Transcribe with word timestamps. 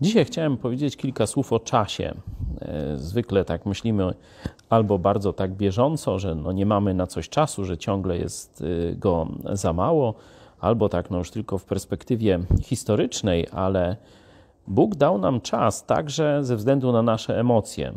Dzisiaj 0.00 0.24
chciałem 0.24 0.56
powiedzieć 0.56 0.96
kilka 0.96 1.26
słów 1.26 1.52
o 1.52 1.60
czasie. 1.60 2.14
E, 2.60 2.96
zwykle 2.96 3.44
tak 3.44 3.66
myślimy 3.66 4.14
albo 4.68 4.98
bardzo 4.98 5.32
tak 5.32 5.54
bieżąco, 5.54 6.18
że 6.18 6.34
no 6.34 6.52
nie 6.52 6.66
mamy 6.66 6.94
na 6.94 7.06
coś 7.06 7.28
czasu, 7.28 7.64
że 7.64 7.78
ciągle 7.78 8.18
jest 8.18 8.60
y, 8.60 8.96
go 8.98 9.28
za 9.52 9.72
mało, 9.72 10.14
albo 10.60 10.88
tak 10.88 11.10
no 11.10 11.18
już 11.18 11.30
tylko 11.30 11.58
w 11.58 11.64
perspektywie 11.64 12.38
historycznej, 12.62 13.46
ale 13.52 13.96
Bóg 14.66 14.94
dał 14.94 15.18
nam 15.18 15.40
czas 15.40 15.86
także 15.86 16.44
ze 16.44 16.56
względu 16.56 16.92
na 16.92 17.02
nasze 17.02 17.40
emocje. 17.40 17.92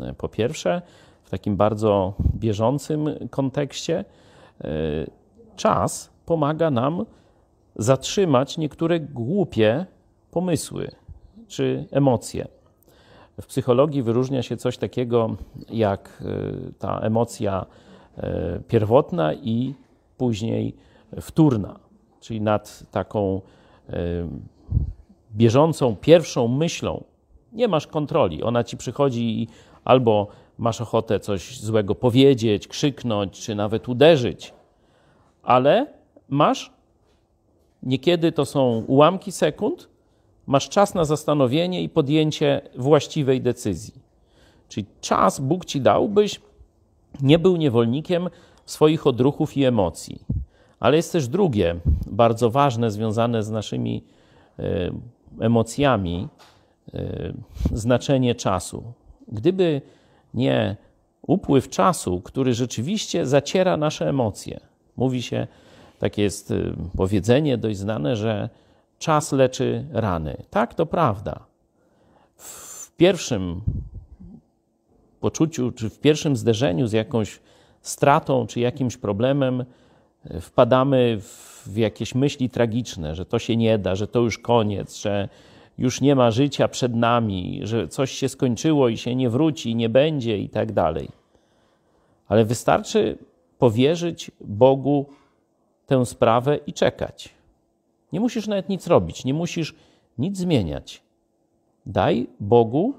E, 0.00 0.12
po 0.12 0.28
pierwsze, 0.28 0.82
w 1.24 1.30
takim 1.30 1.56
bardzo 1.56 2.14
bieżącym 2.34 3.08
kontekście, 3.30 4.04
e, 4.60 4.68
czas 5.56 6.10
pomaga 6.26 6.70
nam 6.70 7.06
zatrzymać 7.76 8.58
niektóre 8.58 9.00
głupie 9.00 9.86
pomysły 10.30 10.90
czy 11.48 11.86
emocje. 11.90 12.48
W 13.40 13.46
psychologii 13.46 14.02
wyróżnia 14.02 14.42
się 14.42 14.56
coś 14.56 14.78
takiego 14.78 15.36
jak 15.70 16.22
e, 16.22 16.72
ta 16.78 17.00
emocja 17.00 17.66
e, 18.16 18.60
pierwotna 18.68 19.34
i 19.34 19.74
później 20.16 20.76
wtórna, 21.20 21.78
czyli 22.20 22.40
nad 22.40 22.90
taką 22.90 23.40
e, 23.88 23.92
bieżącą 25.36 25.96
pierwszą 25.96 26.48
myślą 26.48 27.04
nie 27.52 27.68
masz 27.68 27.86
kontroli. 27.86 28.42
Ona 28.42 28.64
ci 28.64 28.76
przychodzi 28.76 29.42
i 29.42 29.48
albo 29.84 30.28
masz 30.58 30.80
ochotę 30.80 31.20
coś 31.20 31.60
złego 31.60 31.94
powiedzieć, 31.94 32.68
krzyknąć, 32.68 33.40
czy 33.40 33.54
nawet 33.54 33.88
uderzyć, 33.88 34.54
ale 35.42 35.86
masz, 36.28 36.72
niekiedy 37.82 38.32
to 38.32 38.44
są 38.44 38.84
ułamki 38.86 39.32
sekund, 39.32 39.88
masz 40.46 40.68
czas 40.68 40.94
na 40.94 41.04
zastanowienie 41.04 41.82
i 41.82 41.88
podjęcie 41.88 42.60
właściwej 42.78 43.40
decyzji. 43.40 43.94
Czyli 44.68 44.86
czas 45.00 45.40
Bóg 45.40 45.64
ci 45.64 45.80
dał, 45.80 46.08
byś 46.08 46.40
nie 47.22 47.38
był 47.38 47.56
niewolnikiem 47.56 48.28
swoich 48.66 49.06
odruchów 49.06 49.56
i 49.56 49.64
emocji. 49.64 50.20
Ale 50.80 50.96
jest 50.96 51.12
też 51.12 51.28
drugie, 51.28 51.76
bardzo 52.06 52.50
ważne, 52.50 52.90
związane 52.90 53.42
z 53.42 53.50
naszymi 53.50 54.04
e, 54.58 54.90
emocjami, 55.40 56.28
e, 56.94 57.32
znaczenie 57.72 58.34
czasu. 58.34 58.92
Gdyby 59.28 59.82
nie 60.34 60.76
upływ 61.26 61.68
czasu, 61.68 62.20
który 62.20 62.54
rzeczywiście 62.54 63.26
zaciera 63.26 63.76
nasze 63.76 64.08
emocje, 64.08 64.60
mówi 64.96 65.22
się, 65.22 65.46
takie 65.98 66.22
jest 66.22 66.50
e, 66.50 66.54
powiedzenie 66.96 67.58
dość 67.58 67.78
znane, 67.78 68.16
że 68.16 68.48
czas 68.98 69.32
leczy 69.32 69.86
rany. 69.92 70.36
Tak, 70.50 70.74
to 70.74 70.86
prawda. 70.86 71.46
W 72.36 72.96
pierwszym 72.96 73.60
poczuciu, 75.20 75.72
czy 75.72 75.90
w 75.90 76.00
pierwszym 76.00 76.36
zderzeniu 76.36 76.86
z 76.86 76.92
jakąś 76.92 77.40
stratą, 77.80 78.46
czy 78.46 78.60
jakimś 78.60 78.96
problemem, 78.96 79.64
e, 80.24 80.40
wpadamy 80.40 81.18
w 81.20 81.76
jakieś 81.76 82.14
myśli 82.14 82.50
tragiczne, 82.50 83.14
że 83.14 83.26
to 83.26 83.38
się 83.38 83.56
nie 83.56 83.78
da, 83.78 83.94
że 83.94 84.06
to 84.06 84.20
już 84.20 84.38
koniec, 84.38 84.96
że 84.96 85.28
już 85.78 86.00
nie 86.00 86.14
ma 86.14 86.30
życia 86.30 86.68
przed 86.68 86.94
nami, 86.94 87.60
że 87.62 87.88
coś 87.88 88.10
się 88.12 88.28
skończyło 88.28 88.88
i 88.88 88.96
się 88.96 89.14
nie 89.14 89.30
wróci, 89.30 89.74
nie 89.74 89.88
będzie 89.88 90.38
i 90.38 90.48
tak 90.48 90.72
dalej. 90.72 91.08
Ale 92.28 92.44
wystarczy 92.44 93.18
powierzyć 93.58 94.30
Bogu 94.40 95.06
tę 95.86 96.06
sprawę 96.06 96.58
i 96.66 96.72
czekać. 96.72 97.35
Nie 98.12 98.20
musisz 98.20 98.46
nawet 98.46 98.68
nic 98.68 98.86
robić, 98.86 99.24
nie 99.24 99.34
musisz 99.34 99.74
nic 100.18 100.38
zmieniać. 100.38 101.02
Daj 101.86 102.26
Bogu 102.40 102.94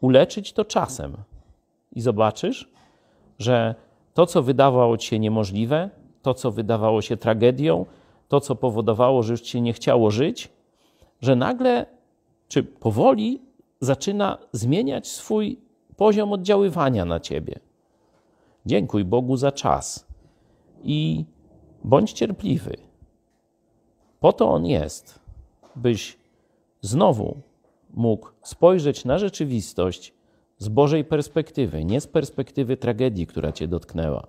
uleczyć 0.00 0.52
to 0.52 0.64
czasem 0.64 1.16
i 1.92 2.00
zobaczysz, 2.00 2.68
że 3.38 3.74
to, 4.14 4.26
co 4.26 4.42
wydawało 4.42 4.96
ci 4.96 5.08
się 5.08 5.18
niemożliwe, 5.18 5.90
to, 6.22 6.34
co 6.34 6.50
wydawało 6.50 7.02
się 7.02 7.16
tragedią, 7.16 7.86
to, 8.28 8.40
co 8.40 8.56
powodowało, 8.56 9.22
że 9.22 9.32
już 9.32 9.40
ci 9.40 9.62
nie 9.62 9.72
chciało 9.72 10.10
żyć, 10.10 10.48
że 11.20 11.36
nagle 11.36 11.86
czy 12.48 12.62
powoli 12.62 13.42
zaczyna 13.80 14.38
zmieniać 14.52 15.08
swój 15.08 15.60
poziom 15.96 16.32
oddziaływania 16.32 17.04
na 17.04 17.20
ciebie. 17.20 17.60
Dziękuj 18.66 19.04
Bogu 19.04 19.36
za 19.36 19.52
czas 19.52 20.06
i 20.82 21.24
bądź 21.84 22.12
cierpliwy. 22.12 22.76
Po 24.24 24.32
to 24.32 24.50
on 24.52 24.66
jest, 24.66 25.18
byś 25.76 26.16
znowu 26.80 27.36
mógł 27.94 28.28
spojrzeć 28.42 29.04
na 29.04 29.18
rzeczywistość 29.18 30.12
z 30.58 30.68
Bożej 30.68 31.04
perspektywy, 31.04 31.84
nie 31.84 32.00
z 32.00 32.06
perspektywy 32.06 32.76
tragedii, 32.76 33.26
która 33.26 33.52
cię 33.52 33.68
dotknęła. 33.68 34.26